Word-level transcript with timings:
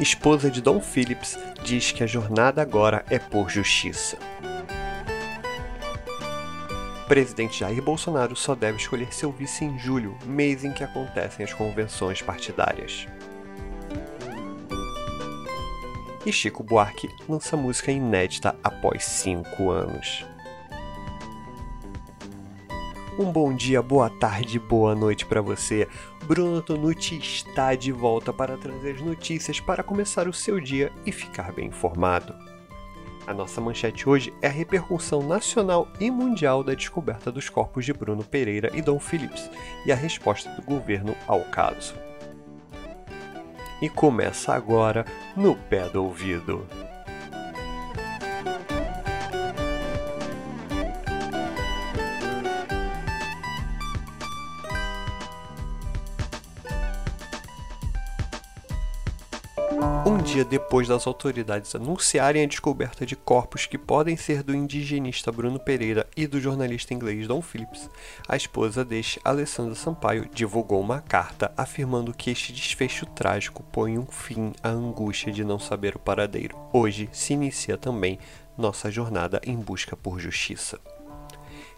esposa 0.00 0.50
de 0.50 0.60
Dom 0.60 0.80
Phillips, 0.80 1.38
diz 1.62 1.92
que 1.92 2.02
a 2.02 2.06
jornada 2.06 2.60
agora 2.60 3.04
é 3.08 3.18
por 3.18 3.48
justiça. 3.48 4.18
Presidente 7.06 7.60
Jair 7.60 7.82
Bolsonaro 7.82 8.34
só 8.34 8.54
deve 8.54 8.78
escolher 8.78 9.12
seu 9.12 9.30
vice 9.30 9.64
em 9.64 9.78
julho, 9.78 10.18
mês 10.24 10.64
em 10.64 10.72
que 10.72 10.82
acontecem 10.82 11.44
as 11.44 11.52
convenções 11.52 12.22
partidárias. 12.22 13.06
E 16.26 16.32
Chico 16.32 16.62
Buarque 16.62 17.08
lança 17.28 17.56
música 17.56 17.92
inédita 17.92 18.56
após 18.64 19.04
cinco 19.04 19.70
anos. 19.70 20.24
Um 23.16 23.30
bom 23.30 23.54
dia, 23.54 23.80
boa 23.80 24.10
tarde, 24.10 24.58
boa 24.58 24.92
noite 24.92 25.24
para 25.24 25.40
você. 25.40 25.86
Bruno 26.24 26.60
Tonucci 26.60 27.16
está 27.16 27.72
de 27.76 27.92
volta 27.92 28.32
para 28.32 28.56
trazer 28.56 28.96
as 28.96 29.00
notícias 29.00 29.60
para 29.60 29.84
começar 29.84 30.26
o 30.26 30.32
seu 30.32 30.58
dia 30.58 30.90
e 31.06 31.12
ficar 31.12 31.52
bem 31.52 31.68
informado. 31.68 32.34
A 33.24 33.32
nossa 33.32 33.60
manchete 33.60 34.08
hoje 34.08 34.34
é 34.42 34.48
a 34.48 34.50
repercussão 34.50 35.22
nacional 35.22 35.86
e 36.00 36.10
mundial 36.10 36.64
da 36.64 36.74
descoberta 36.74 37.30
dos 37.30 37.48
corpos 37.48 37.84
de 37.84 37.92
Bruno 37.92 38.24
Pereira 38.24 38.68
e 38.74 38.82
Dom 38.82 38.98
Phillips 38.98 39.48
e 39.86 39.92
a 39.92 39.94
resposta 39.94 40.50
do 40.50 40.62
governo 40.62 41.14
ao 41.28 41.42
caso. 41.44 41.94
E 43.80 43.88
começa 43.88 44.52
agora 44.52 45.06
no 45.36 45.54
pé 45.54 45.88
do 45.88 46.02
ouvido. 46.02 46.66
Depois 60.48 60.86
das 60.86 61.06
autoridades 61.06 61.74
anunciarem 61.74 62.44
a 62.44 62.46
descoberta 62.46 63.06
de 63.06 63.16
corpos 63.16 63.66
que 63.66 63.78
podem 63.78 64.16
ser 64.16 64.42
do 64.42 64.54
indigenista 64.54 65.32
Bruno 65.32 65.58
Pereira 65.58 66.06
e 66.16 66.26
do 66.26 66.40
jornalista 66.40 66.92
inglês 66.92 67.26
Don 67.26 67.40
Phillips, 67.40 67.88
a 68.28 68.36
esposa 68.36 68.84
deste, 68.84 69.20
Alessandra 69.24 69.74
Sampaio, 69.74 70.28
divulgou 70.32 70.80
uma 70.80 71.00
carta 71.00 71.52
afirmando 71.56 72.12
que 72.12 72.30
este 72.30 72.52
desfecho 72.52 73.06
trágico 73.06 73.62
põe 73.72 73.98
um 73.98 74.06
fim 74.06 74.52
à 74.62 74.68
angústia 74.68 75.32
de 75.32 75.42
não 75.42 75.58
saber 75.58 75.96
o 75.96 76.00
paradeiro. 76.00 76.56
Hoje 76.72 77.08
se 77.12 77.32
inicia 77.32 77.78
também 77.78 78.18
nossa 78.56 78.90
jornada 78.90 79.40
em 79.44 79.56
busca 79.56 79.96
por 79.96 80.20
justiça. 80.20 80.78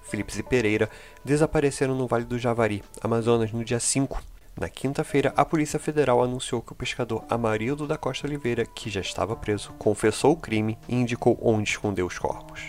Phillips 0.03 0.39
e 0.39 0.43
Pereira 0.43 0.91
desapareceram 1.25 1.95
no 1.95 2.07
Vale 2.07 2.25
do 2.25 2.39
Javari, 2.39 2.83
Amazonas, 3.01 3.53
no 3.53 3.65
dia 3.65 3.81
5 3.81 4.36
na 4.59 4.71
quinta-feira, 4.71 5.35
a 5.37 5.45
Polícia 5.45 5.79
Federal 5.79 6.23
anunciou 6.23 6.63
que 6.63 6.73
o 6.73 6.77
pescador 6.77 7.25
Amarildo 7.29 7.87
da 7.87 7.99
Costa 7.99 8.27
Oliveira, 8.27 8.65
que 8.65 8.89
já 8.89 9.03
estava 9.03 9.37
preso, 9.37 9.73
confessou 9.79 10.33
o 10.33 10.37
crime 10.37 10.79
e 10.89 10.95
indicou 10.95 11.39
onde 11.43 11.69
escondeu 11.69 12.07
os 12.07 12.19
corpos. 12.19 12.69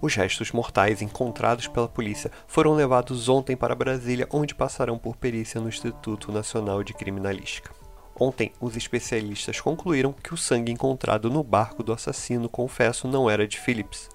Os 0.00 0.14
restos 0.14 0.52
mortais 0.52 1.02
encontrados 1.02 1.66
pela 1.66 1.88
polícia 1.88 2.30
foram 2.46 2.74
levados 2.74 3.28
ontem 3.28 3.56
para 3.56 3.74
Brasília, 3.74 4.28
onde 4.32 4.54
passarão 4.54 4.96
por 4.96 5.16
perícia 5.16 5.60
no 5.60 5.68
Instituto 5.68 6.30
Nacional 6.30 6.84
de 6.84 6.94
Criminalística. 6.94 7.74
Ontem, 8.18 8.52
os 8.60 8.76
especialistas 8.76 9.60
concluíram 9.60 10.12
que 10.12 10.32
o 10.32 10.36
sangue 10.36 10.70
encontrado 10.70 11.28
no 11.28 11.42
barco 11.42 11.82
do 11.82 11.92
assassino 11.92 12.48
confesso 12.48 13.08
não 13.08 13.28
era 13.28 13.48
de 13.48 13.58
Phillips, 13.58 14.08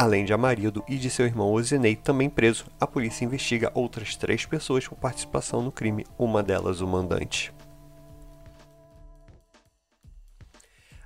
Além 0.00 0.24
de 0.24 0.32
Amarildo 0.32 0.84
e 0.86 0.96
de 0.96 1.10
seu 1.10 1.26
irmão 1.26 1.52
Ozinei, 1.52 1.96
também 1.96 2.30
preso, 2.30 2.66
a 2.80 2.86
polícia 2.86 3.24
investiga 3.24 3.72
outras 3.74 4.14
três 4.14 4.46
pessoas 4.46 4.86
por 4.86 4.96
participação 4.96 5.60
no 5.60 5.72
crime, 5.72 6.06
uma 6.16 6.40
delas 6.40 6.80
o 6.80 6.86
mandante. 6.86 7.52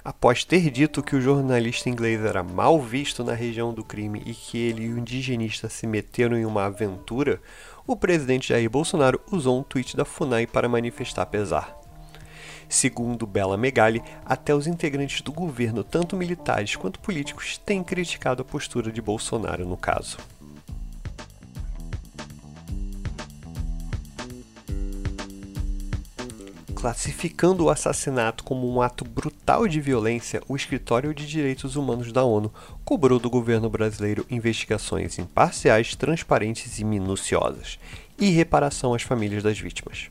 Após 0.04 0.44
ter 0.44 0.70
dito 0.70 1.02
que 1.02 1.16
o 1.16 1.22
jornalista 1.22 1.88
inglês 1.88 2.22
era 2.22 2.42
mal 2.42 2.78
visto 2.82 3.24
na 3.24 3.32
região 3.32 3.72
do 3.72 3.82
crime 3.82 4.22
e 4.26 4.34
que 4.34 4.58
ele 4.58 4.84
e 4.84 4.92
o 4.92 4.98
indigenista 4.98 5.70
se 5.70 5.86
meteram 5.86 6.36
em 6.36 6.44
uma 6.44 6.66
aventura, 6.66 7.40
o 7.86 7.96
presidente 7.96 8.50
Jair 8.50 8.68
Bolsonaro 8.68 9.22
usou 9.30 9.58
um 9.58 9.62
tweet 9.62 9.96
da 9.96 10.04
FUNAI 10.04 10.46
para 10.46 10.68
manifestar 10.68 11.24
pesar. 11.24 11.81
Segundo 12.72 13.26
Bela 13.26 13.58
Megali, 13.58 14.02
até 14.24 14.54
os 14.54 14.66
integrantes 14.66 15.20
do 15.20 15.30
governo, 15.30 15.84
tanto 15.84 16.16
militares 16.16 16.74
quanto 16.74 16.98
políticos, 17.00 17.58
têm 17.58 17.84
criticado 17.84 18.40
a 18.40 18.44
postura 18.46 18.90
de 18.90 19.02
Bolsonaro 19.02 19.66
no 19.66 19.76
caso. 19.76 20.16
Classificando 26.74 27.64
o 27.64 27.70
assassinato 27.70 28.42
como 28.42 28.66
um 28.66 28.80
ato 28.80 29.04
brutal 29.04 29.68
de 29.68 29.78
violência, 29.78 30.42
o 30.48 30.56
Escritório 30.56 31.12
de 31.12 31.26
Direitos 31.26 31.76
Humanos 31.76 32.10
da 32.10 32.24
ONU 32.24 32.50
cobrou 32.86 33.18
do 33.18 33.28
governo 33.28 33.68
brasileiro 33.68 34.24
investigações 34.30 35.18
imparciais, 35.18 35.94
transparentes 35.94 36.78
e 36.78 36.84
minuciosas, 36.84 37.78
e 38.18 38.30
reparação 38.30 38.94
às 38.94 39.02
famílias 39.02 39.42
das 39.42 39.60
vítimas. 39.60 40.10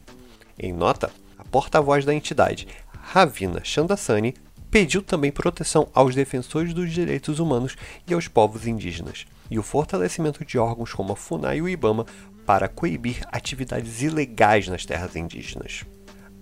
Em 0.60 0.72
nota, 0.72 1.12
porta-voz 1.52 2.06
da 2.06 2.14
entidade, 2.14 2.68
Ravina 3.02 3.62
Chandassani, 3.64 4.34
pediu 4.72 5.02
também 5.02 5.32
proteção 5.32 5.90
aos 5.94 6.16
defensores 6.16 6.74
dos 6.74 6.92
direitos 6.92 7.40
humanos 7.40 7.76
e 8.08 8.14
aos 8.14 8.30
povos 8.30 8.66
indígenas, 8.66 9.26
e 9.50 9.60
o 9.60 9.64
fortalecimento 9.64 10.46
de 10.46 10.58
órgãos 10.58 10.94
como 10.94 11.12
a 11.12 11.16
FUNAI 11.16 11.58
e 11.58 11.62
o 11.62 11.68
IBAMA 11.68 12.06
para 12.46 12.70
coibir 12.70 13.22
atividades 13.32 14.02
ilegais 14.02 14.70
nas 14.70 14.86
terras 14.86 15.16
indígenas. 15.16 15.84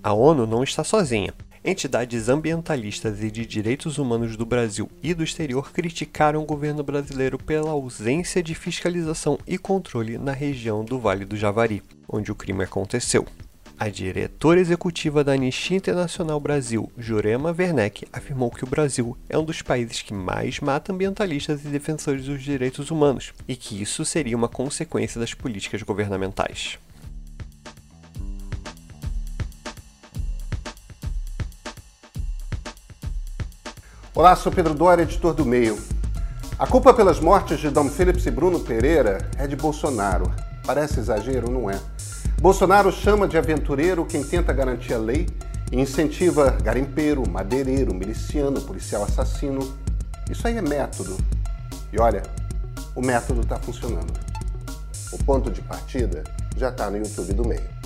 A 0.03 0.13
ONU 0.13 0.45
não 0.45 0.63
está 0.63 0.83
sozinha. 0.83 1.33
Entidades 1.65 2.29
ambientalistas 2.29 3.21
e 3.21 3.29
de 3.29 3.45
direitos 3.45 3.97
humanos 3.97 4.37
do 4.37 4.45
Brasil 4.45 4.89
e 5.03 5.13
do 5.13 5.23
exterior 5.23 5.73
criticaram 5.73 6.41
o 6.41 6.45
governo 6.45 6.83
brasileiro 6.83 7.37
pela 7.37 7.71
ausência 7.71 8.41
de 8.41 8.55
fiscalização 8.55 9.37
e 9.45 9.57
controle 9.57 10.17
na 10.17 10.31
região 10.31 10.85
do 10.85 10.97
Vale 10.97 11.25
do 11.25 11.35
Javari, 11.35 11.83
onde 12.07 12.31
o 12.31 12.35
crime 12.35 12.63
aconteceu. 12.63 13.25
A 13.81 13.87
diretora 13.87 14.59
executiva 14.59 15.23
da 15.23 15.31
Anistia 15.31 15.77
Internacional 15.77 16.37
Brasil, 16.37 16.91
Jurema 16.97 17.55
Werneck, 17.57 18.05
afirmou 18.11 18.51
que 18.51 18.65
o 18.65 18.67
Brasil 18.67 19.17
é 19.29 19.37
um 19.37 19.43
dos 19.45 19.61
países 19.61 20.01
que 20.01 20.13
mais 20.13 20.59
mata 20.59 20.91
ambientalistas 20.91 21.63
e 21.63 21.69
defensores 21.69 22.25
dos 22.25 22.43
direitos 22.43 22.91
humanos 22.91 23.31
e 23.47 23.55
que 23.55 23.81
isso 23.81 24.03
seria 24.03 24.35
uma 24.35 24.49
consequência 24.49 25.17
das 25.17 25.33
políticas 25.33 25.81
governamentais. 25.81 26.77
Olá, 34.13 34.35
sou 34.35 34.51
Pedro 34.51 34.73
Dória, 34.73 35.03
editor 35.03 35.33
do 35.33 35.45
Meio. 35.45 35.79
A 36.59 36.67
culpa 36.67 36.93
pelas 36.93 37.21
mortes 37.21 37.61
de 37.61 37.69
Dom 37.69 37.87
Phillips 37.87 38.25
e 38.25 38.31
Bruno 38.31 38.59
Pereira 38.59 39.19
é 39.37 39.47
de 39.47 39.55
Bolsonaro. 39.55 40.29
Parece 40.65 40.99
exagero, 40.99 41.49
não 41.49 41.69
é? 41.69 41.79
Bolsonaro 42.39 42.89
chama 42.89 43.27
de 43.27 43.37
aventureiro 43.37 44.05
quem 44.05 44.23
tenta 44.23 44.53
garantir 44.53 44.93
a 44.93 44.97
lei 44.97 45.27
e 45.73 45.77
incentiva 45.77 46.51
garimpeiro, 46.51 47.27
madeireiro, 47.29 47.93
miliciano, 47.93 48.61
policial 48.61 49.03
assassino. 49.03 49.77
Isso 50.31 50.47
aí 50.47 50.55
é 50.55 50.61
método. 50.61 51.17
E 51.91 51.99
olha, 51.99 52.23
o 52.95 53.01
método 53.01 53.41
está 53.41 53.57
funcionando. 53.57 54.13
O 55.11 55.21
ponto 55.25 55.51
de 55.51 55.61
partida 55.61 56.23
já 56.55 56.69
está 56.69 56.89
no 56.89 56.97
YouTube 56.97 57.33
do 57.33 57.45
meio. 57.45 57.78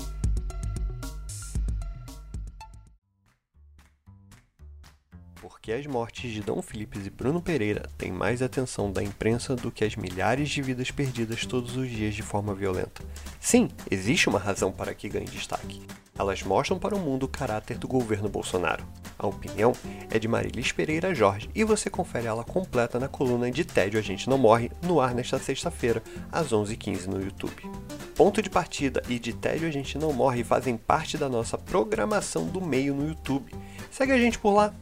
Porque 5.64 5.72
as 5.72 5.88
mortes 5.88 6.30
de 6.30 6.42
Dom 6.42 6.62
Philips 6.62 7.08
e 7.08 7.10
Bruno 7.10 7.42
Pereira 7.42 7.90
têm 7.98 8.12
mais 8.12 8.42
atenção 8.42 8.92
da 8.92 9.02
imprensa 9.02 9.56
do 9.56 9.72
que 9.72 9.86
as 9.86 9.96
milhares 9.96 10.50
de 10.50 10.62
vidas 10.62 10.92
perdidas 10.92 11.46
todos 11.46 11.78
os 11.78 11.90
dias 11.90 12.14
de 12.14 12.22
forma 12.22 12.54
violenta. 12.54 13.02
Sim, 13.40 13.70
existe 13.90 14.28
uma 14.28 14.40
razão 14.40 14.74
para 14.74 14.94
que 14.94 15.08
ganhe 15.08 15.26
destaque. 15.26 15.82
Elas 16.20 16.44
mostram 16.44 16.78
para 16.78 16.94
o 16.94 17.00
mundo 17.00 17.24
o 17.24 17.30
caráter 17.30 17.78
do 17.78 17.88
governo 17.88 18.28
Bolsonaro. 18.28 18.86
A 19.18 19.26
opinião 19.26 19.72
é 20.12 20.20
de 20.20 20.28
Marilis 20.28 20.74
Pereira 20.74 21.16
Jorge 21.16 21.50
e 21.56 21.64
você 21.64 21.90
confere 21.90 22.28
ela 22.28 22.44
completa 22.44 23.00
na 23.00 23.08
coluna 23.08 23.50
de 23.50 23.64
Tédio 23.64 23.98
A 23.98 24.04
Gente 24.04 24.30
Não 24.30 24.38
Morre, 24.38 24.70
no 24.82 25.00
ar 25.00 25.16
nesta 25.16 25.40
sexta-feira, 25.40 26.04
às 26.30 26.50
11h15 26.50 27.06
no 27.06 27.22
YouTube. 27.22 27.72
Ponto 28.16 28.42
de 28.42 28.50
partida 28.50 29.02
e 29.08 29.18
de 29.18 29.32
Tédio 29.32 29.70
A 29.70 29.72
Gente 29.72 29.98
Não 29.98 30.12
Morre 30.12 30.44
fazem 30.44 30.76
parte 30.76 31.18
da 31.18 31.30
nossa 31.30 31.58
programação 31.58 32.48
do 32.48 32.60
meio 32.60 32.94
no 32.94 33.08
YouTube. 33.08 33.56
Segue 33.90 34.12
a 34.12 34.18
gente 34.18 34.38
por 34.38 34.52
lá. 34.52 34.74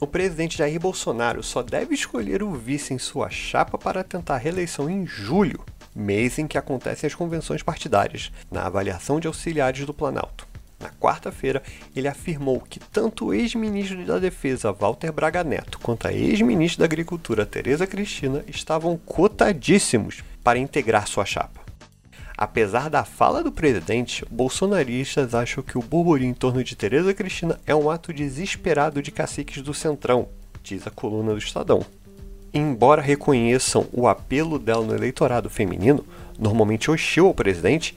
O 0.00 0.06
presidente 0.06 0.56
Jair 0.56 0.80
Bolsonaro 0.80 1.42
só 1.42 1.62
deve 1.62 1.94
escolher 1.94 2.42
o 2.42 2.52
vice 2.54 2.94
em 2.94 2.98
sua 2.98 3.28
chapa 3.28 3.76
para 3.76 4.02
tentar 4.02 4.38
reeleição 4.38 4.88
em 4.88 5.06
julho, 5.06 5.60
mês 5.94 6.38
em 6.38 6.46
que 6.46 6.56
acontecem 6.56 7.06
as 7.06 7.14
convenções 7.14 7.62
partidárias, 7.62 8.32
na 8.50 8.64
avaliação 8.64 9.20
de 9.20 9.26
auxiliares 9.26 9.84
do 9.84 9.92
Planalto. 9.92 10.48
Na 10.80 10.88
quarta-feira, 10.88 11.62
ele 11.94 12.08
afirmou 12.08 12.58
que 12.60 12.80
tanto 12.80 13.26
o 13.26 13.34
ex-ministro 13.34 14.02
da 14.06 14.18
Defesa 14.18 14.72
Walter 14.72 15.12
Braga 15.12 15.44
Neto 15.44 15.78
quanto 15.78 16.08
a 16.08 16.12
ex-ministra 16.14 16.78
da 16.78 16.86
Agricultura 16.86 17.44
Tereza 17.44 17.86
Cristina 17.86 18.42
estavam 18.48 18.96
cotadíssimos 18.96 20.24
para 20.42 20.58
integrar 20.58 21.06
sua 21.06 21.26
chapa. 21.26 21.59
Apesar 22.40 22.88
da 22.88 23.04
fala 23.04 23.44
do 23.44 23.52
presidente, 23.52 24.24
bolsonaristas 24.30 25.34
acham 25.34 25.62
que 25.62 25.76
o 25.76 25.82
burburinho 25.82 26.30
em 26.30 26.34
torno 26.34 26.64
de 26.64 26.74
Tereza 26.74 27.12
Cristina 27.12 27.60
é 27.66 27.74
um 27.74 27.90
ato 27.90 28.14
desesperado 28.14 29.02
de 29.02 29.10
caciques 29.10 29.60
do 29.62 29.74
Centrão, 29.74 30.26
diz 30.62 30.86
a 30.86 30.90
coluna 30.90 31.32
do 31.32 31.38
Estadão. 31.38 31.84
Embora 32.50 33.02
reconheçam 33.02 33.86
o 33.92 34.08
apelo 34.08 34.58
dela 34.58 34.86
no 34.86 34.94
eleitorado 34.94 35.50
feminino, 35.50 36.02
normalmente 36.38 36.90
hostil 36.90 37.26
ao 37.26 37.34
presidente, 37.34 37.94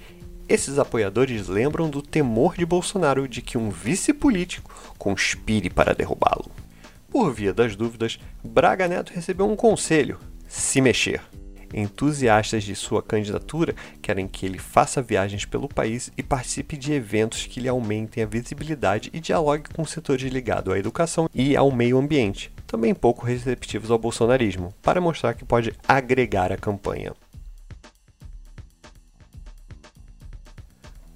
esses 0.50 0.78
apoiadores 0.78 1.48
lembram 1.48 1.90
do 1.90 2.02
temor 2.02 2.58
de 2.58 2.66
Bolsonaro 2.66 3.30
de 3.30 3.42
que 3.42 3.58
um 3.58 3.70
vice 3.70 4.12
político 4.12 4.70
conspire 4.98 5.70
para 5.70 5.96
derrubá-lo. 5.96 6.52
Por 7.10 7.32
via 7.34 7.54
das 7.54 7.78
dúvidas, 7.78 8.20
Braga 8.44 8.90
Neto 8.90 9.14
recebeu 9.14 9.50
um 9.50 9.56
conselho: 9.56 10.20
se 10.50 10.82
mexer. 10.82 11.22
Entusiastas 11.74 12.64
de 12.64 12.76
sua 12.76 13.02
candidatura 13.02 13.76
querem 14.02 14.28
que 14.28 14.46
ele 14.46 14.60
faça 14.60 15.02
viagens 15.02 15.46
pelo 15.46 15.68
país 15.68 16.12
e 16.18 16.22
participe 16.22 16.78
de 16.78 16.94
eventos 16.94 17.46
que 17.46 17.60
lhe 17.60 17.68
aumentem 17.68 18.24
a 18.24 18.28
visibilidade 18.28 19.10
e 19.12 19.20
dialogue 19.20 19.70
com 19.74 19.86
setores 19.86 20.32
ligados 20.32 20.74
à 20.74 20.78
educação 20.78 21.30
e 21.34 21.56
ao 21.56 21.72
meio 21.72 21.98
ambiente, 21.98 22.52
também 22.68 22.94
pouco 22.94 23.26
receptivos 23.26 23.92
ao 23.92 23.98
bolsonarismo, 23.98 24.74
para 24.82 25.02
mostrar 25.02 25.34
que 25.34 25.46
pode 25.46 25.74
agregar 25.88 26.52
a 26.52 26.58
campanha. 26.58 27.14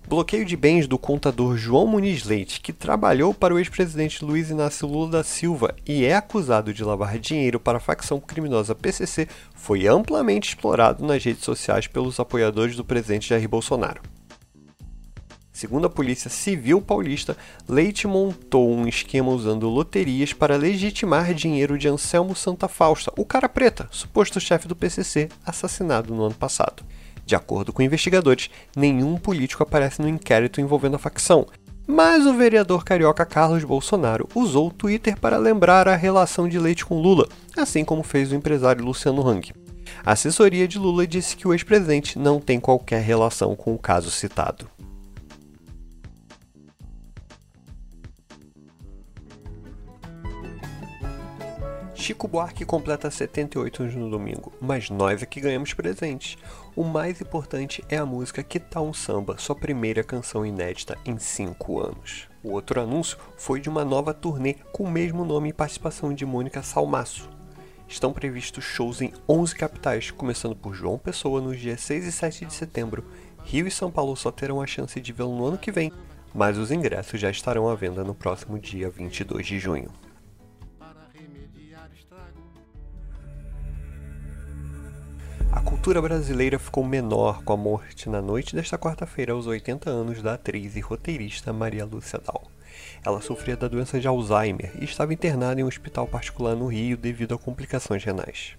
Bloqueio 0.08 0.46
de 0.46 0.56
bens 0.56 0.88
do 0.88 0.98
contador 0.98 1.58
João 1.58 1.86
Muniz 1.86 2.24
Leite, 2.24 2.62
que 2.62 2.72
trabalhou 2.72 3.34
para 3.34 3.54
o 3.54 3.60
ex-presidente 3.60 4.24
Luiz 4.24 4.50
Inácio 4.50 4.88
Lula 4.88 5.12
da 5.12 5.24
Silva 5.24 5.76
e 5.86 6.06
é 6.06 6.16
acusado 6.16 6.74
de 6.74 6.82
lavar 6.82 7.20
dinheiro 7.20 7.60
para 7.60 7.78
a 7.78 7.82
facção 7.82 8.18
criminosa 8.18 8.74
PCC, 8.74 9.28
foi 9.54 9.86
amplamente 9.86 10.48
explorado 10.48 11.06
nas 11.06 11.22
redes 11.22 11.44
sociais 11.44 11.88
pelos 11.88 12.22
apoiadores 12.22 12.78
do 12.78 12.86
presidente 12.86 13.28
Jair 13.28 13.50
Bolsonaro. 13.50 14.02
Segundo 15.52 15.88
a 15.88 15.90
Polícia 15.90 16.30
Civil 16.30 16.82
Paulista, 16.82 17.36
Leite 17.68 18.08
montou 18.08 18.74
um 18.74 18.88
esquema 18.88 19.30
usando 19.32 19.68
loterias 19.68 20.32
para 20.32 20.56
legitimar 20.56 21.34
dinheiro 21.34 21.78
de 21.78 21.90
Anselmo 21.90 22.34
Santa 22.34 22.70
Fausta, 22.70 23.12
o 23.18 23.26
cara 23.26 23.50
preta, 23.50 23.90
suposto 23.92 24.40
chefe 24.40 24.70
do 24.70 24.76
PCC, 24.76 25.28
assassinado 25.46 26.16
no 26.16 26.24
ano 26.24 26.36
passado. 26.36 26.86
De 27.28 27.36
acordo 27.36 27.74
com 27.74 27.82
investigadores, 27.82 28.50
nenhum 28.74 29.18
político 29.18 29.62
aparece 29.62 30.02
no 30.02 30.08
inquérito 30.08 30.62
envolvendo 30.62 30.96
a 30.96 31.00
facção, 31.00 31.46
mas 31.86 32.26
o 32.26 32.34
vereador 32.34 32.86
carioca 32.86 33.26
Carlos 33.26 33.66
Bolsonaro 33.66 34.30
usou 34.34 34.68
o 34.68 34.72
Twitter 34.72 35.20
para 35.20 35.36
lembrar 35.36 35.90
a 35.90 35.96
relação 35.98 36.48
de 36.48 36.58
Leite 36.58 36.86
com 36.86 37.02
Lula, 37.02 37.28
assim 37.58 37.84
como 37.84 38.02
fez 38.02 38.32
o 38.32 38.36
empresário 38.36 38.82
Luciano 38.82 39.28
Hang. 39.28 39.52
A 40.06 40.14
assessoria 40.14 40.66
de 40.70 40.80
Lula 40.80 41.06
disse 41.06 41.36
que 41.36 41.46
o 41.46 41.54
ex-presidente 41.54 42.18
não 42.18 42.40
tem 42.40 42.62
qualquer 42.62 43.02
relação 43.02 43.58
com 43.58 43.76
o 43.76 43.78
caso 43.78 44.10
citado. 44.10 44.66
Chico 51.94 52.26
Buarque 52.26 52.64
completa 52.64 53.12
78 53.12 53.84
anos 53.84 53.96
no 53.96 54.10
domingo, 54.10 54.54
mas 54.62 54.90
nós 54.90 55.22
é 55.22 55.26
que 55.26 55.42
ganhamos 55.42 55.74
presentes. 55.74 56.38
O 56.78 56.84
mais 56.84 57.20
importante 57.20 57.84
é 57.90 57.98
a 57.98 58.06
música 58.06 58.44
Que 58.44 58.60
Tá 58.60 58.80
um 58.80 58.94
Samba, 58.94 59.36
sua 59.40 59.56
primeira 59.56 60.04
canção 60.04 60.46
inédita 60.46 60.96
em 61.04 61.18
5 61.18 61.80
anos. 61.80 62.28
O 62.44 62.52
outro 62.52 62.80
anúncio 62.80 63.18
foi 63.36 63.60
de 63.60 63.68
uma 63.68 63.84
nova 63.84 64.14
turnê 64.14 64.58
com 64.72 64.84
o 64.84 64.92
mesmo 64.92 65.26
nome 65.26 65.50
e 65.50 65.54
participação 65.54 66.14
de 66.14 66.24
Mônica 66.24 66.62
Salmaço. 66.62 67.28
Estão 67.88 68.14
previstos 68.14 68.64
shows 68.64 69.02
em 69.02 69.12
11 69.28 69.56
capitais, 69.56 70.12
começando 70.12 70.56
por 70.56 70.76
João 70.76 71.00
Pessoa 71.00 71.42
nos 71.42 71.60
dias 71.60 71.82
6 71.82 72.06
e 72.06 72.12
7 72.12 72.46
de 72.46 72.54
setembro. 72.54 73.06
Rio 73.44 73.66
e 73.66 73.72
São 73.72 73.90
Paulo 73.90 74.16
só 74.16 74.30
terão 74.30 74.62
a 74.62 74.68
chance 74.68 75.02
de 75.02 75.12
vê-lo 75.12 75.36
no 75.36 75.46
ano 75.46 75.58
que 75.58 75.72
vem, 75.72 75.92
mas 76.32 76.60
os 76.60 76.72
ingressos 76.72 77.20
já 77.20 77.32
estarão 77.32 77.68
à 77.68 77.74
venda 77.74 78.04
no 78.04 78.14
próximo 78.14 78.60
dia 78.60 78.88
22 78.88 79.48
de 79.48 79.58
junho. 79.58 79.90
A 85.58 85.60
cultura 85.60 86.00
brasileira 86.00 86.60
ficou 86.60 86.84
menor 86.84 87.42
com 87.42 87.52
a 87.52 87.58
morte 87.58 88.08
na 88.08 88.22
noite 88.22 88.56
desta 88.56 88.78
quarta-feira 88.78 89.34
aos 89.34 89.48
80 89.48 89.90
anos 89.90 90.22
da 90.22 90.36
atriz 90.36 90.76
e 90.76 90.80
roteirista 90.80 91.52
Maria 91.52 91.84
Lúcia 91.84 92.22
Dal. 92.24 92.44
Ela 93.04 93.22
sofria 93.22 93.58
da 93.58 93.68
doença 93.68 94.00
de 94.00 94.08
Alzheimer 94.08 94.72
e 94.80 94.86
estava 94.86 95.16
internada 95.16 95.60
em 95.60 95.64
um 95.64 95.68
hospital 95.68 96.06
particular 96.06 96.56
no 96.56 96.68
Rio 96.68 96.96
devido 96.96 97.34
a 97.34 97.40
complicações 97.40 98.04
renais. 98.04 98.56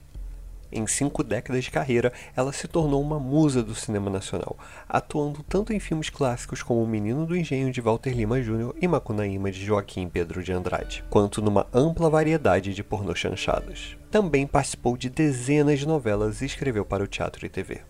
Em 0.70 0.86
cinco 0.86 1.24
décadas 1.24 1.64
de 1.64 1.70
carreira, 1.70 2.12
ela 2.36 2.52
se 2.52 2.68
tornou 2.68 3.00
uma 3.00 3.18
musa 3.18 3.62
do 3.62 3.74
cinema 3.74 4.10
nacional, 4.10 4.56
atuando 4.86 5.42
tanto 5.42 5.72
em 5.72 5.80
filmes 5.80 6.10
clássicos 6.10 6.62
como 6.62 6.82
O 6.82 6.86
Menino 6.86 7.24
do 7.24 7.36
Engenho 7.36 7.72
de 7.72 7.80
Walter 7.80 8.14
Lima 8.14 8.40
Jr. 8.40 8.74
e 8.80 8.86
Macunaíma 8.86 9.50
de 9.50 9.64
Joaquim 9.64 10.08
Pedro 10.08 10.42
de 10.42 10.52
Andrade, 10.52 11.02
quanto 11.08 11.40
numa 11.40 11.66
ampla 11.72 12.10
variedade 12.10 12.74
de 12.74 12.84
pornô 12.84 13.14
chanchadas. 13.14 13.96
Também 14.10 14.46
participou 14.46 14.96
de 14.96 15.08
dezenas 15.08 15.78
de 15.78 15.88
novelas 15.88 16.42
e 16.42 16.46
escreveu 16.46 16.84
para 16.84 17.04
o 17.04 17.08
teatro 17.08 17.46
e 17.46 17.48
TV. 17.48 17.80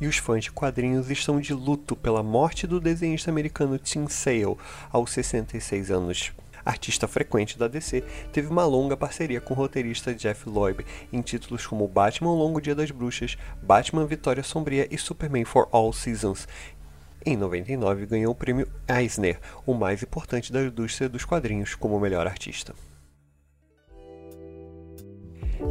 E 0.00 0.06
os 0.06 0.16
fãs 0.16 0.44
de 0.44 0.52
quadrinhos 0.52 1.10
estão 1.10 1.40
de 1.40 1.54
luto 1.54 1.96
pela 1.96 2.22
morte 2.22 2.66
do 2.66 2.80
desenhista 2.80 3.30
americano 3.30 3.78
Tim 3.78 4.08
Sale 4.08 4.56
aos 4.92 5.12
66 5.12 5.90
anos 5.90 6.32
artista 6.64 7.06
frequente 7.06 7.58
da 7.58 7.68
DC, 7.68 8.02
teve 8.32 8.48
uma 8.48 8.64
longa 8.64 8.96
parceria 8.96 9.40
com 9.40 9.54
o 9.54 9.56
roteirista 9.56 10.14
Jeff 10.14 10.48
Loeb 10.48 10.84
em 11.12 11.20
títulos 11.20 11.66
como 11.66 11.86
Batman 11.86 12.32
Longo 12.32 12.60
Dia 12.60 12.74
das 12.74 12.90
Bruxas, 12.90 13.36
Batman 13.62 14.06
Vitória 14.06 14.42
Sombria 14.42 14.88
e 14.90 14.98
Superman 14.98 15.44
for 15.44 15.68
All 15.70 15.92
Seasons. 15.92 16.48
Em 17.26 17.36
99 17.36 18.06
ganhou 18.06 18.32
o 18.32 18.36
prêmio 18.36 18.68
Eisner, 18.86 19.40
o 19.64 19.72
mais 19.72 20.02
importante 20.02 20.52
da 20.52 20.62
indústria 20.62 21.08
dos 21.08 21.24
quadrinhos 21.24 21.74
como 21.74 21.98
melhor 21.98 22.26
artista. 22.26 22.74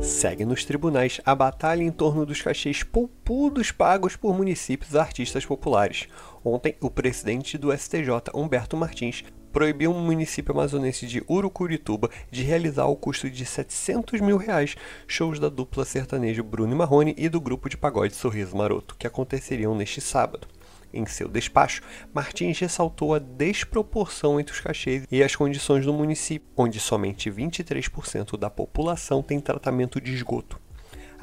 Segue 0.02 0.44
nos 0.44 0.66
tribunais 0.66 1.22
a 1.26 1.36
batalha 1.36 1.84
em 1.84 1.92
torno 1.92 2.26
dos 2.26 2.42
cachês 2.42 2.84
poupudos 2.84 3.72
pagos 3.72 4.16
por 4.16 4.36
municípios 4.36 4.96
a 4.96 5.02
artistas 5.02 5.46
populares. 5.46 6.08
Ontem, 6.44 6.76
o 6.82 6.90
presidente 6.90 7.58
do 7.58 7.72
STJ, 7.72 8.32
Humberto 8.34 8.76
Martins, 8.76 9.24
proibiu 9.54 9.92
o 9.92 10.00
município 10.00 10.52
amazonense 10.52 11.06
de 11.06 11.24
Urucurituba 11.30 12.10
de 12.32 12.42
realizar 12.42 12.84
ao 12.84 12.96
custo 12.96 13.30
de 13.30 13.46
700 13.46 14.20
mil 14.20 14.36
reais 14.36 14.76
shows 15.08 15.40
da 15.40 15.48
dupla 15.48 15.86
sertanejo 15.86 16.44
Bruno 16.44 16.74
e 16.74 16.76
Marrone 16.76 17.14
e 17.16 17.30
do 17.30 17.40
grupo 17.40 17.70
de 17.70 17.78
pagode 17.78 18.16
Sorriso 18.16 18.58
Maroto, 18.58 18.96
que 18.98 19.06
aconteceriam 19.06 19.76
neste 19.76 20.02
sábado. 20.02 20.48
Em 20.92 21.06
seu 21.06 21.28
despacho, 21.28 21.82
Martins 22.14 22.60
ressaltou 22.60 23.14
a 23.14 23.20
desproporção 23.20 24.40
entre 24.40 24.54
os 24.54 24.60
cachês 24.60 25.06
e 25.12 25.24
as 25.24 25.36
condições 25.36 25.86
do 25.86 25.94
município, 25.94 26.48
onde 26.58 26.80
somente 26.80 27.32
23% 27.32 28.38
da 28.38 28.50
população 28.50 29.22
tem 29.24 29.40
tratamento 29.40 30.02
de 30.02 30.14
esgoto. 30.14 30.63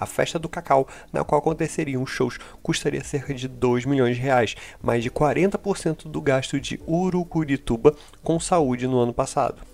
A 0.01 0.07
festa 0.07 0.39
do 0.39 0.49
cacau, 0.49 0.89
na 1.13 1.23
qual 1.23 1.43
aconteceriam 1.43 2.07
shows, 2.07 2.39
custaria 2.63 3.05
cerca 3.05 3.35
de 3.35 3.47
2 3.47 3.85
milhões 3.85 4.17
de 4.17 4.23
reais, 4.23 4.55
mais 4.81 5.03
de 5.03 5.11
40% 5.11 6.09
do 6.09 6.23
gasto 6.23 6.59
de 6.59 6.81
Urucurituba 6.89 7.95
com 8.25 8.41
saúde 8.41 8.87
no 8.87 8.99
ano 8.99 9.13
passado. 9.13 9.70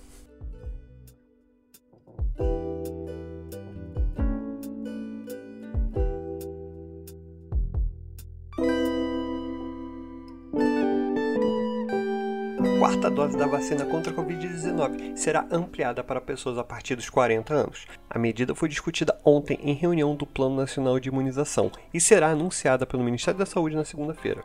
Quarta 12.79 13.09
dose 13.09 13.35
da 13.35 13.47
vacina 13.47 13.85
contra 13.85 14.11
a 14.11 14.15
Covid-19 14.15 15.15
será 15.15 15.47
ampliada 15.49 16.03
para 16.03 16.21
pessoas 16.21 16.59
a 16.59 16.63
partir 16.63 16.95
dos 16.95 17.09
40 17.09 17.51
anos. 17.51 17.87
A 18.07 18.19
medida 18.19 18.53
foi 18.53 18.69
discutida 18.69 19.19
ontem 19.25 19.57
em 19.63 19.73
reunião 19.73 20.15
do 20.15 20.27
Plano 20.27 20.55
Nacional 20.55 20.99
de 20.99 21.09
Imunização 21.09 21.71
e 21.91 21.99
será 21.99 22.27
anunciada 22.27 22.85
pelo 22.85 23.03
Ministério 23.03 23.39
da 23.39 23.47
Saúde 23.47 23.75
na 23.75 23.83
segunda-feira. 23.83 24.43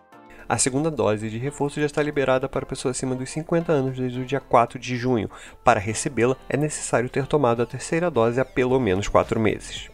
A 0.49 0.57
segunda 0.57 0.91
dose 0.91 1.29
de 1.29 1.37
reforço 1.37 1.79
já 1.79 1.85
está 1.85 2.03
liberada 2.03 2.49
para 2.49 2.65
pessoas 2.65 2.97
acima 2.97 3.15
dos 3.15 3.29
50 3.29 3.71
anos 3.71 3.99
desde 3.99 4.21
o 4.21 4.25
dia 4.25 4.41
4 4.41 4.79
de 4.79 4.97
junho. 4.97 5.31
Para 5.63 5.79
recebê-la, 5.79 6.37
é 6.49 6.57
necessário 6.57 7.11
ter 7.11 7.27
tomado 7.27 7.61
a 7.61 7.67
terceira 7.67 8.11
dose 8.11 8.41
há 8.41 8.45
pelo 8.47 8.81
menos 8.81 9.09
4 9.09 9.39
meses. 9.39 9.92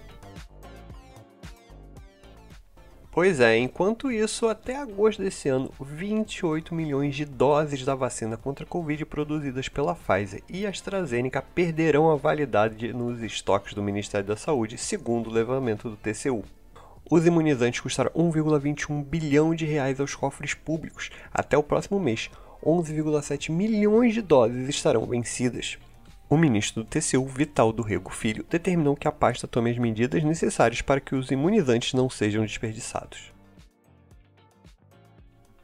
Pois 3.21 3.41
é, 3.41 3.59
enquanto 3.59 4.13
isso, 4.13 4.47
até 4.47 4.77
agosto 4.77 5.21
desse 5.21 5.49
ano, 5.49 5.73
28 5.81 6.73
milhões 6.73 7.17
de 7.17 7.25
doses 7.25 7.85
da 7.85 7.93
vacina 7.97 8.37
contra 8.37 8.65
a 8.65 8.69
Covid 8.69 9.05
produzidas 9.07 9.69
pela 9.69 9.93
Pfizer 9.93 10.41
e 10.49 10.65
AstraZeneca 10.65 11.43
perderão 11.43 12.13
a 12.13 12.15
validade 12.15 12.93
nos 12.93 13.21
estoques 13.21 13.75
do 13.75 13.83
Ministério 13.83 14.25
da 14.25 14.37
Saúde, 14.37 14.79
segundo 14.79 15.27
o 15.31 15.33
levantamento 15.33 15.91
do 15.91 15.97
TCU. 15.97 16.45
Os 17.11 17.27
imunizantes 17.27 17.81
custaram 17.81 18.13
1,21 18.13 19.03
bilhão 19.05 19.53
de 19.53 19.65
reais 19.65 19.99
aos 19.99 20.15
cofres 20.15 20.55
públicos. 20.55 21.11
Até 21.35 21.59
o 21.59 21.63
próximo 21.65 21.99
mês, 21.99 22.31
11,7 22.65 23.51
milhões 23.51 24.15
de 24.15 24.23
doses 24.23 24.69
estarão 24.69 25.05
vencidas. 25.05 25.77
O 26.31 26.37
ministro 26.37 26.83
do 26.83 26.89
TCU, 26.89 27.25
Vital 27.25 27.73
do 27.73 27.83
Rego 27.83 28.11
Filho, 28.11 28.45
determinou 28.51 28.95
que 28.95 29.09
a 29.09 29.13
pasta 29.13 29.49
tome 29.49 29.71
as 29.71 29.79
medidas 29.79 30.23
necessárias 30.23 30.83
para 30.83 31.01
que 31.01 31.15
os 31.15 31.31
imunizantes 31.31 31.95
não 31.95 32.11
sejam 32.11 32.45
desperdiçados. 32.45 33.33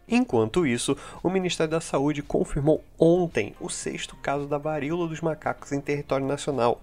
Enquanto 0.09 0.67
isso, 0.67 0.97
o 1.23 1.29
Ministério 1.29 1.71
da 1.71 1.83
Saúde 1.83 2.23
confirmou 2.23 2.83
ontem 2.99 3.55
o 3.61 3.69
sexto 3.69 4.17
caso 4.17 4.47
da 4.47 4.57
varíola 4.57 5.07
dos 5.07 5.21
macacos 5.21 5.71
em 5.71 5.83
território 5.83 6.27
nacional. 6.27 6.81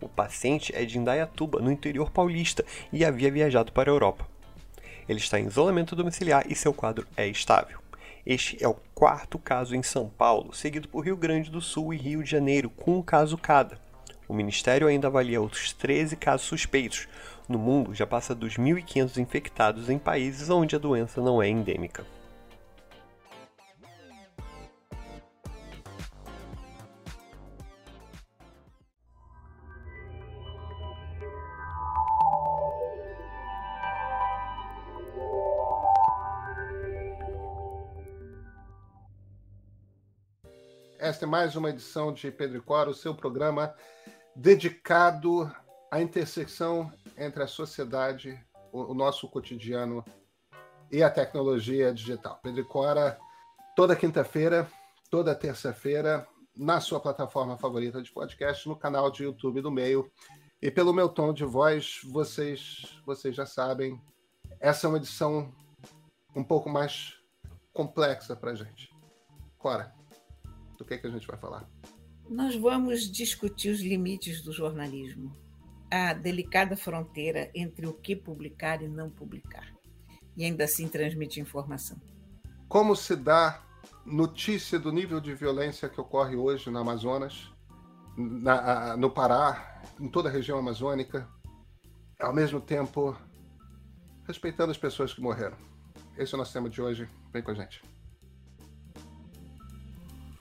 O 0.00 0.08
paciente 0.08 0.72
é 0.74 0.84
de 0.84 0.96
Indaiatuba, 0.96 1.60
no 1.60 1.72
interior 1.72 2.10
paulista, 2.10 2.64
e 2.92 3.04
havia 3.04 3.32
viajado 3.32 3.72
para 3.72 3.90
a 3.90 3.94
Europa. 3.94 4.28
Ele 5.08 5.18
está 5.18 5.40
em 5.40 5.46
isolamento 5.46 5.96
domiciliar 5.96 6.44
e 6.48 6.54
seu 6.54 6.72
quadro 6.72 7.04
é 7.16 7.26
estável. 7.26 7.83
Este 8.26 8.56
é 8.64 8.66
o 8.66 8.76
quarto 8.94 9.38
caso 9.38 9.76
em 9.76 9.82
São 9.82 10.08
Paulo, 10.08 10.54
seguido 10.54 10.88
por 10.88 11.04
Rio 11.04 11.14
Grande 11.14 11.50
do 11.50 11.60
Sul 11.60 11.92
e 11.92 11.98
Rio 11.98 12.22
de 12.22 12.30
Janeiro, 12.30 12.70
com 12.70 12.96
um 12.96 13.02
caso 13.02 13.36
cada. 13.36 13.78
O 14.26 14.32
Ministério 14.32 14.86
ainda 14.86 15.08
avalia 15.08 15.42
outros 15.42 15.74
13 15.74 16.16
casos 16.16 16.46
suspeitos. 16.46 17.06
No 17.46 17.58
mundo, 17.58 17.94
já 17.94 18.06
passa 18.06 18.34
dos 18.34 18.54
1.500 18.54 19.18
infectados 19.18 19.90
em 19.90 19.98
países 19.98 20.48
onde 20.48 20.74
a 20.74 20.78
doença 20.78 21.20
não 21.20 21.42
é 21.42 21.50
endêmica. 21.50 22.06
Esta 41.04 41.26
é 41.26 41.28
mais 41.28 41.54
uma 41.54 41.68
edição 41.68 42.14
de 42.14 42.30
Pedro 42.30 42.56
e 42.56 42.60
Cora, 42.62 42.88
o 42.88 42.94
seu 42.94 43.14
programa 43.14 43.74
dedicado 44.34 45.54
à 45.90 46.00
intersecção 46.00 46.90
entre 47.14 47.42
a 47.42 47.46
sociedade, 47.46 48.42
o, 48.72 48.94
nosso 48.94 49.28
cotidiano 49.28 50.02
e 50.90 51.02
a 51.02 51.10
tecnologia 51.10 51.92
digital. 51.92 52.40
Pedro 52.42 52.62
e 52.62 52.64
Cora, 52.64 53.18
toda 53.76 53.94
quinta-feira, 53.94 54.66
toda 55.10 55.34
terça-feira, 55.34 56.26
na 56.56 56.80
sua 56.80 56.98
plataforma 56.98 57.58
favorita 57.58 58.00
de 58.00 58.10
podcast, 58.10 58.66
no 58.66 58.74
canal 58.74 59.10
de 59.10 59.24
YouTube 59.24 59.60
do 59.60 59.70
Meio. 59.70 60.10
E 60.62 60.70
pelo 60.70 60.94
meu 60.94 61.10
tom 61.10 61.34
de 61.34 61.44
voz, 61.44 62.00
vocês, 62.04 62.98
vocês 63.04 63.36
já 63.36 63.44
sabem, 63.44 64.00
essa 64.58 64.86
é 64.86 64.88
uma 64.88 64.96
edição 64.96 65.52
um 66.34 66.42
pouco 66.42 66.70
mais 66.70 67.18
complexa 67.74 68.34
para 68.34 68.54
gente. 68.54 68.88
Cora 69.58 69.92
do 70.78 70.84
que, 70.84 70.94
é 70.94 70.98
que 70.98 71.06
a 71.06 71.10
gente 71.10 71.26
vai 71.26 71.38
falar? 71.38 71.68
Nós 72.28 72.56
vamos 72.56 73.10
discutir 73.10 73.70
os 73.70 73.80
limites 73.80 74.42
do 74.42 74.52
jornalismo, 74.52 75.36
a 75.90 76.12
delicada 76.14 76.76
fronteira 76.76 77.50
entre 77.54 77.86
o 77.86 77.92
que 77.92 78.16
publicar 78.16 78.82
e 78.82 78.88
não 78.88 79.10
publicar, 79.10 79.72
e 80.36 80.44
ainda 80.44 80.64
assim 80.64 80.88
transmitir 80.88 81.42
informação. 81.42 81.98
Como 82.68 82.96
se 82.96 83.14
dá 83.14 83.62
notícia 84.04 84.78
do 84.78 84.90
nível 84.90 85.20
de 85.20 85.34
violência 85.34 85.88
que 85.88 86.00
ocorre 86.00 86.36
hoje 86.36 86.70
no 86.70 86.78
Amazonas, 86.78 87.50
na, 88.16 88.96
no 88.96 89.10
Pará, 89.10 89.82
em 90.00 90.08
toda 90.08 90.28
a 90.28 90.32
região 90.32 90.58
amazônica, 90.58 91.28
ao 92.20 92.32
mesmo 92.32 92.60
tempo 92.60 93.16
respeitando 94.26 94.70
as 94.70 94.78
pessoas 94.78 95.12
que 95.12 95.20
morreram. 95.20 95.56
Esse 96.16 96.34
é 96.34 96.36
o 96.36 96.38
nosso 96.38 96.52
tema 96.52 96.70
de 96.70 96.80
hoje. 96.80 97.08
Vem 97.32 97.42
com 97.42 97.50
a 97.50 97.54
gente. 97.54 97.82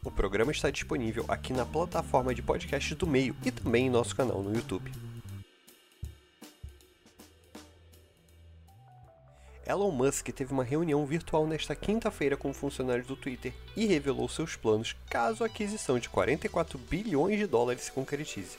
O 0.06 0.12
programa 0.12 0.52
está 0.52 0.70
disponível 0.70 1.24
aqui 1.30 1.54
na 1.54 1.66
plataforma 1.66 2.36
de 2.36 2.42
podcast 2.42 2.94
do 2.96 3.08
Meio 3.08 3.34
e 3.46 3.52
também 3.52 3.88
em 3.88 3.90
nosso 3.90 4.14
canal 4.14 4.44
no 4.44 4.54
YouTube. 4.54 4.92
Elon 9.66 9.92
Musk 9.92 10.28
teve 10.32 10.52
uma 10.52 10.64
reunião 10.66 11.06
virtual 11.06 11.48
nesta 11.48 11.74
quinta-feira 11.74 12.36
com 12.36 12.54
funcionários 12.54 13.08
do 13.08 13.16
Twitter 13.16 13.54
e 13.78 13.86
revelou 13.86 14.28
seus 14.28 14.58
planos 14.58 14.94
caso 15.10 15.42
a 15.42 15.48
aquisição 15.48 15.98
de 15.98 16.10
44 16.10 16.78
bilhões 16.78 17.40
de 17.40 17.48
dólares 17.48 17.84
se 17.84 17.92
concretize. 17.94 18.58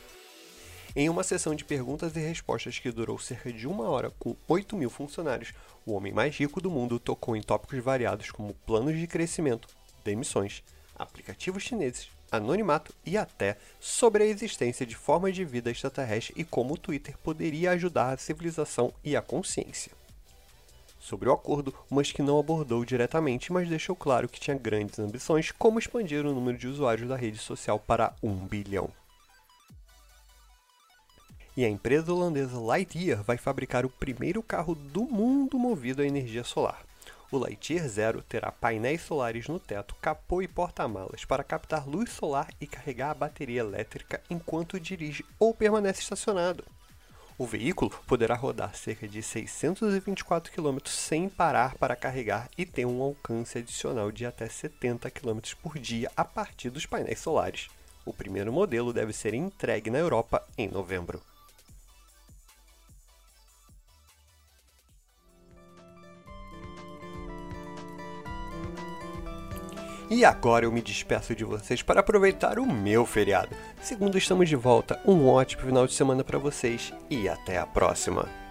Em 0.96 1.10
uma 1.10 1.22
sessão 1.22 1.54
de 1.54 1.62
perguntas 1.62 2.16
e 2.16 2.20
respostas 2.20 2.78
que 2.78 2.90
durou 2.90 3.18
cerca 3.18 3.52
de 3.52 3.66
uma 3.66 3.86
hora 3.86 4.10
com 4.18 4.34
8 4.48 4.74
mil 4.76 4.88
funcionários, 4.88 5.52
o 5.84 5.92
homem 5.92 6.12
mais 6.12 6.34
rico 6.34 6.58
do 6.58 6.70
mundo 6.70 6.98
tocou 6.98 7.36
em 7.36 7.42
tópicos 7.42 7.80
variados 7.80 8.30
como 8.30 8.54
planos 8.66 8.98
de 8.98 9.06
crescimento, 9.06 9.68
demissões, 10.02 10.62
aplicativos 10.96 11.62
chineses, 11.62 12.08
anonimato 12.30 12.92
e 13.04 13.16
até 13.16 13.56
sobre 13.80 14.24
a 14.24 14.26
existência 14.26 14.86
de 14.86 14.94
formas 14.94 15.34
de 15.34 15.44
vida 15.44 15.70
extraterrestre 15.70 16.34
e 16.36 16.44
como 16.44 16.74
o 16.74 16.78
Twitter 16.78 17.16
poderia 17.18 17.72
ajudar 17.72 18.12
a 18.12 18.16
civilização 18.16 18.92
e 19.02 19.16
a 19.16 19.22
consciência. 19.22 19.92
Sobre 21.04 21.28
o 21.28 21.32
acordo, 21.32 21.74
Musk 21.90 22.18
não 22.20 22.38
abordou 22.38 22.82
diretamente, 22.82 23.52
mas 23.52 23.68
deixou 23.68 23.94
claro 23.94 24.26
que 24.26 24.40
tinha 24.40 24.56
grandes 24.56 24.98
ambições, 24.98 25.52
como 25.52 25.78
expandir 25.78 26.24
o 26.24 26.32
número 26.32 26.56
de 26.56 26.66
usuários 26.66 27.06
da 27.06 27.14
rede 27.14 27.36
social 27.36 27.78
para 27.78 28.14
1 28.22 28.34
bilhão. 28.46 28.88
E 31.54 31.64
a 31.64 31.68
empresa 31.68 32.10
holandesa 32.10 32.58
Lightyear 32.58 33.22
vai 33.22 33.36
fabricar 33.36 33.84
o 33.84 33.90
primeiro 33.90 34.42
carro 34.42 34.74
do 34.74 35.04
mundo 35.04 35.58
movido 35.58 36.00
a 36.00 36.06
energia 36.06 36.42
solar. 36.42 36.82
O 37.34 37.38
Lightyear 37.38 37.88
Zero 37.88 38.22
terá 38.22 38.52
painéis 38.52 39.02
solares 39.02 39.48
no 39.48 39.58
teto, 39.58 39.96
capô 40.00 40.40
e 40.40 40.46
porta-malas 40.46 41.24
para 41.24 41.42
captar 41.42 41.84
luz 41.84 42.10
solar 42.10 42.48
e 42.60 42.66
carregar 42.68 43.10
a 43.10 43.14
bateria 43.14 43.58
elétrica 43.58 44.22
enquanto 44.30 44.78
dirige 44.78 45.24
ou 45.36 45.52
permanece 45.52 46.00
estacionado. 46.00 46.64
O 47.36 47.44
veículo 47.44 47.90
poderá 48.06 48.36
rodar 48.36 48.76
cerca 48.76 49.08
de 49.08 49.20
624 49.20 50.52
km 50.52 50.78
sem 50.86 51.28
parar 51.28 51.74
para 51.74 51.96
carregar 51.96 52.48
e 52.56 52.64
tem 52.64 52.86
um 52.86 53.02
alcance 53.02 53.58
adicional 53.58 54.12
de 54.12 54.24
até 54.24 54.48
70 54.48 55.10
km 55.10 55.40
por 55.60 55.76
dia 55.76 56.12
a 56.16 56.24
partir 56.24 56.70
dos 56.70 56.86
painéis 56.86 57.18
solares. 57.18 57.66
O 58.06 58.12
primeiro 58.12 58.52
modelo 58.52 58.92
deve 58.92 59.12
ser 59.12 59.34
entregue 59.34 59.90
na 59.90 59.98
Europa 59.98 60.40
em 60.56 60.68
novembro. 60.68 61.20
E 70.14 70.24
agora 70.24 70.64
eu 70.64 70.70
me 70.70 70.80
despeço 70.80 71.34
de 71.34 71.42
vocês 71.42 71.82
para 71.82 71.98
aproveitar 71.98 72.60
o 72.60 72.64
meu 72.64 73.04
feriado. 73.04 73.48
Segundo 73.82 74.16
estamos 74.16 74.48
de 74.48 74.54
volta, 74.54 75.00
um 75.04 75.26
ótimo 75.26 75.62
final 75.62 75.88
de 75.88 75.92
semana 75.92 76.22
para 76.22 76.38
vocês 76.38 76.92
e 77.10 77.28
até 77.28 77.58
a 77.58 77.66
próxima. 77.66 78.43